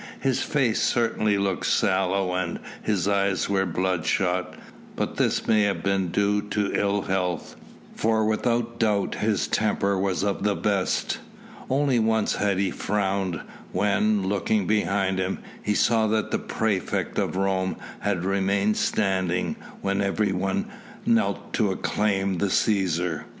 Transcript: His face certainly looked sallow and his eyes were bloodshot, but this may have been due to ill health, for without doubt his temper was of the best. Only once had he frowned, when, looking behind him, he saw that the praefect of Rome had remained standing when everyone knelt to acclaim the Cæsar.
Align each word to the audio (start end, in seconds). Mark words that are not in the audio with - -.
His 0.19 0.41
face 0.41 0.81
certainly 0.81 1.37
looked 1.37 1.67
sallow 1.67 2.33
and 2.33 2.59
his 2.81 3.07
eyes 3.07 3.47
were 3.47 3.67
bloodshot, 3.67 4.55
but 4.95 5.17
this 5.17 5.45
may 5.45 5.61
have 5.61 5.83
been 5.83 6.07
due 6.07 6.41
to 6.41 6.73
ill 6.73 7.03
health, 7.03 7.55
for 7.93 8.25
without 8.25 8.79
doubt 8.79 9.13
his 9.13 9.45
temper 9.45 9.95
was 9.99 10.23
of 10.23 10.41
the 10.41 10.55
best. 10.55 11.19
Only 11.69 11.99
once 11.99 12.37
had 12.37 12.57
he 12.57 12.71
frowned, 12.71 13.41
when, 13.73 14.27
looking 14.27 14.65
behind 14.65 15.19
him, 15.19 15.37
he 15.61 15.75
saw 15.75 16.07
that 16.07 16.31
the 16.31 16.39
praefect 16.39 17.19
of 17.19 17.35
Rome 17.35 17.75
had 17.99 18.25
remained 18.25 18.77
standing 18.77 19.55
when 19.81 20.01
everyone 20.01 20.65
knelt 21.05 21.53
to 21.53 21.69
acclaim 21.69 22.39
the 22.39 22.47
Cæsar. 22.47 23.25